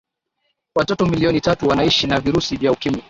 watoto 0.75 1.05
milioni 1.05 1.41
tatu 1.41 1.67
wanaishi 1.67 2.07
na 2.07 2.19
virusi 2.19 2.57
vya 2.57 2.71
ukimwi 2.71 2.99